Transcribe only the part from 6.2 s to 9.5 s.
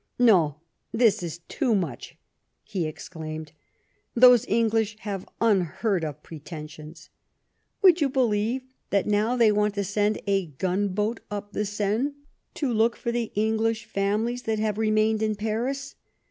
pretensions! Would you believe that now